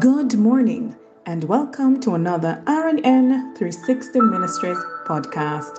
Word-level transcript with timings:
Good 0.00 0.34
morning 0.38 0.96
and 1.26 1.44
welcome 1.44 2.00
to 2.00 2.14
another 2.14 2.62
RNN 2.66 3.54
360 3.54 4.18
Ministries 4.18 4.78
podcast. 5.06 5.78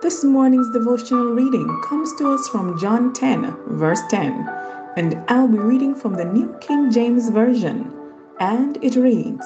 This 0.00 0.24
morning's 0.24 0.72
devotional 0.72 1.26
reading 1.26 1.68
comes 1.84 2.14
to 2.16 2.32
us 2.32 2.48
from 2.48 2.80
John 2.80 3.12
10, 3.12 3.54
verse 3.76 4.00
10, 4.08 4.48
and 4.96 5.22
I'll 5.28 5.46
be 5.46 5.58
reading 5.58 5.94
from 5.94 6.14
the 6.14 6.24
New 6.24 6.56
King 6.62 6.90
James 6.90 7.28
Version. 7.28 7.92
And 8.40 8.82
it 8.82 8.96
reads 8.96 9.44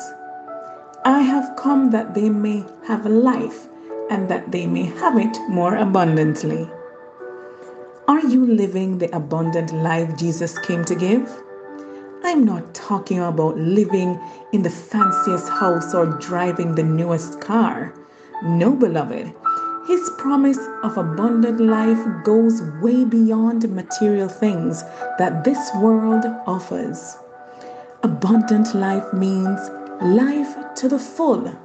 I 1.04 1.20
have 1.20 1.56
come 1.56 1.90
that 1.90 2.14
they 2.14 2.30
may 2.30 2.64
have 2.86 3.04
life 3.04 3.66
and 4.10 4.28
that 4.30 4.52
they 4.52 4.66
may 4.68 4.84
have 4.84 5.18
it 5.18 5.36
more 5.48 5.74
abundantly. 5.74 6.70
Are 8.06 8.24
you 8.24 8.46
living 8.46 8.98
the 8.98 9.14
abundant 9.14 9.74
life 9.74 10.16
Jesus 10.16 10.56
came 10.60 10.84
to 10.84 10.94
give? 10.94 11.28
I'm 12.28 12.44
not 12.44 12.74
talking 12.74 13.20
about 13.20 13.56
living 13.56 14.20
in 14.52 14.60
the 14.60 14.68
fanciest 14.68 15.48
house 15.48 15.94
or 15.94 16.18
driving 16.18 16.74
the 16.74 16.82
newest 16.82 17.40
car. 17.40 17.94
No, 18.42 18.76
beloved. 18.76 19.32
His 19.86 20.10
promise 20.18 20.58
of 20.82 20.98
abundant 20.98 21.58
life 21.58 21.98
goes 22.24 22.60
way 22.82 23.06
beyond 23.06 23.66
material 23.74 24.28
things 24.28 24.82
that 25.18 25.42
this 25.42 25.70
world 25.76 26.26
offers. 26.46 27.16
Abundant 28.02 28.74
life 28.74 29.10
means 29.14 29.58
life 30.02 30.54
to 30.74 30.86
the 30.86 30.98
full. 30.98 31.58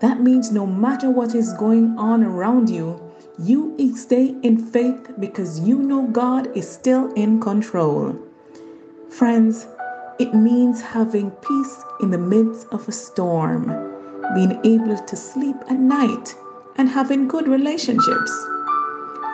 That 0.00 0.18
means 0.18 0.50
no 0.50 0.66
matter 0.66 1.10
what 1.10 1.34
is 1.34 1.52
going 1.52 1.94
on 1.98 2.24
around 2.24 2.70
you, 2.70 2.98
you 3.38 3.94
stay 3.98 4.34
in 4.42 4.56
faith 4.56 5.10
because 5.20 5.60
you 5.60 5.78
know 5.78 6.06
God 6.06 6.56
is 6.56 6.66
still 6.66 7.12
in 7.12 7.38
control. 7.38 8.18
Friends, 9.18 9.68
it 10.18 10.34
means 10.34 10.80
having 10.80 11.30
peace 11.30 11.84
in 12.00 12.10
the 12.10 12.18
midst 12.18 12.66
of 12.72 12.88
a 12.88 12.92
storm, 12.92 13.66
being 14.34 14.58
able 14.64 14.98
to 14.98 15.16
sleep 15.16 15.54
at 15.70 15.78
night, 15.78 16.34
and 16.78 16.88
having 16.88 17.28
good 17.28 17.46
relationships. 17.46 18.32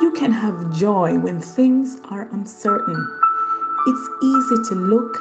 You 0.02 0.12
can 0.14 0.32
have 0.32 0.76
joy 0.76 1.18
when 1.18 1.40
things 1.40 1.98
are 2.10 2.28
uncertain. 2.32 3.18
It's 3.86 4.08
easy 4.22 4.68
to 4.68 4.74
look 4.74 5.16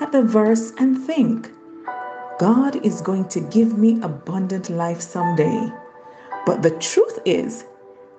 at 0.00 0.12
the 0.12 0.22
verse 0.22 0.72
and 0.78 0.96
think, 1.04 1.50
God 2.38 2.76
is 2.82 3.02
going 3.02 3.28
to 3.28 3.40
give 3.40 3.76
me 3.76 4.00
abundant 4.00 4.70
life 4.70 5.02
someday. 5.02 5.70
But 6.46 6.62
the 6.62 6.70
truth 6.78 7.18
is 7.26 7.66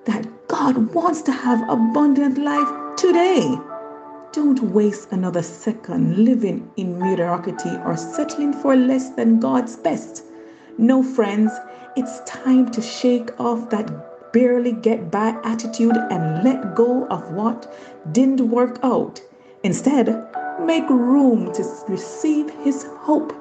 that 0.05 0.47
God 0.47 0.93
wants 0.93 1.23
to 1.23 1.31
have 1.31 1.67
abundant 1.67 2.37
life 2.37 2.69
today. 2.97 3.57
Don't 4.33 4.61
waste 4.71 5.11
another 5.11 5.41
second 5.41 6.23
living 6.23 6.71
in 6.77 6.97
mediocrity 6.97 7.71
or 7.85 7.97
settling 7.97 8.53
for 8.53 8.77
less 8.77 9.09
than 9.09 9.41
God's 9.41 9.75
best. 9.75 10.23
No, 10.77 11.03
friends, 11.03 11.51
it's 11.97 12.21
time 12.21 12.71
to 12.71 12.81
shake 12.81 13.37
off 13.41 13.69
that 13.71 14.31
barely 14.31 14.71
get 14.71 15.11
by 15.11 15.37
attitude 15.43 15.97
and 16.09 16.45
let 16.45 16.75
go 16.75 17.07
of 17.07 17.29
what 17.33 17.75
didn't 18.13 18.49
work 18.49 18.79
out. 18.83 19.21
Instead, 19.63 20.07
make 20.61 20.89
room 20.89 21.52
to 21.52 21.63
receive 21.89 22.49
His 22.63 22.85
hope, 22.99 23.33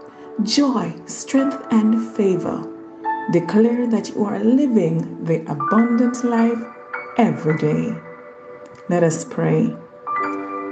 joy, 0.42 0.92
strength, 1.06 1.64
and 1.70 2.04
favor. 2.16 2.66
Declare 3.30 3.86
that 3.90 4.08
you 4.08 4.24
are 4.24 4.42
living 4.42 5.22
the 5.22 5.40
abundant 5.42 6.24
life 6.24 6.60
every 7.16 7.56
day. 7.58 7.94
Let 8.88 9.04
us 9.04 9.24
pray. 9.24 9.72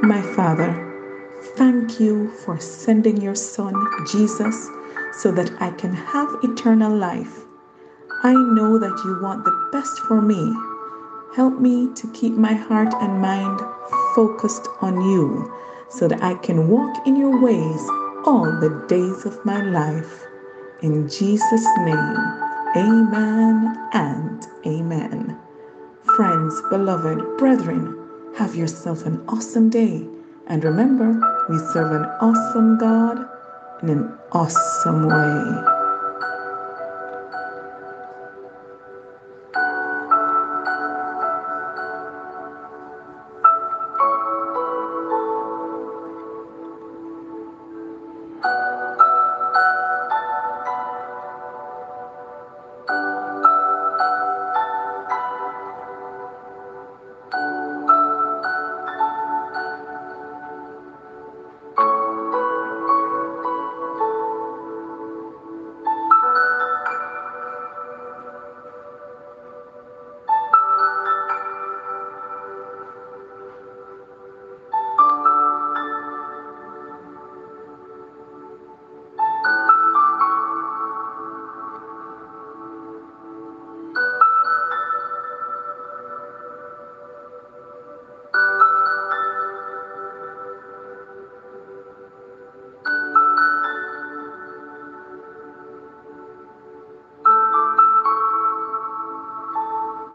My 0.03 0.22
Father, 0.22 0.70
thank 1.56 1.98
you 1.98 2.31
for 2.44 2.60
sending 2.60 3.20
your 3.20 3.34
Son, 3.34 3.75
Jesus, 4.06 4.69
so 5.12 5.32
that 5.32 5.50
I 5.60 5.70
can 5.72 5.92
have 5.92 6.28
eternal 6.44 6.94
life. 6.97 7.41
I 8.22 8.32
know 8.32 8.78
that 8.78 9.03
you 9.04 9.20
want 9.20 9.44
the 9.44 9.69
best 9.72 9.98
for 10.06 10.22
me. 10.22 10.54
Help 11.34 11.58
me 11.60 11.92
to 11.94 12.12
keep 12.12 12.34
my 12.34 12.54
heart 12.54 12.94
and 13.00 13.20
mind 13.20 13.60
focused 14.14 14.69
on 14.81 15.00
you 15.10 15.53
so 15.91 16.06
that 16.06 16.22
I 16.22 16.34
can 16.34 16.69
walk 16.69 17.04
in 17.04 17.16
your 17.16 17.42
ways 17.42 17.81
all 18.25 18.44
the 18.60 18.84
days 18.88 19.26
of 19.26 19.44
my 19.44 19.62
life. 19.62 20.25
In 20.81 21.08
Jesus' 21.08 21.66
name, 21.78 22.16
amen 22.76 23.76
and 23.92 24.47
amen. 24.64 25.37
Friends, 26.14 26.62
beloved, 26.70 27.37
brethren, 27.37 27.97
have 28.38 28.54
yourself 28.54 29.04
an 29.04 29.21
awesome 29.26 29.69
day. 29.69 30.06
And 30.47 30.62
remember, 30.62 31.10
we 31.50 31.59
serve 31.72 31.91
an 31.91 32.04
awesome 32.21 32.78
God 32.78 33.28
in 33.82 33.91
an 33.91 34.19
awesome 34.31 35.09
way. 35.09 35.67